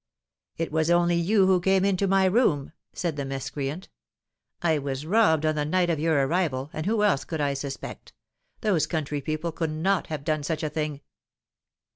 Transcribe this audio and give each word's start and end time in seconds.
"It 0.57 0.71
was 0.71 0.89
only 0.89 1.13
you 1.15 1.45
who 1.45 1.59
came 1.61 1.85
into 1.85 2.07
my 2.07 2.25
room," 2.25 2.71
said 2.91 3.17
the 3.17 3.23
miscreant. 3.23 3.87
"I 4.63 4.79
was 4.79 5.05
robbed 5.05 5.45
on 5.45 5.53
the 5.53 5.63
night 5.63 5.91
of 5.91 5.99
your 5.99 6.25
arrival, 6.25 6.71
and 6.73 6.87
who 6.87 7.03
else 7.03 7.23
could 7.23 7.39
I 7.39 7.53
suspect? 7.53 8.11
Those 8.61 8.87
country 8.87 9.21
people 9.21 9.51
could 9.51 9.69
not 9.69 10.07
have 10.07 10.23
done 10.23 10.41
such 10.41 10.63
a 10.63 10.71
thing." 10.71 11.01